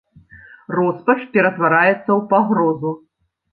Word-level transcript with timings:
Роспач 0.77 1.17
ператвараецца 1.35 1.99
ў 1.99 2.19
пагрозу. 2.35 2.97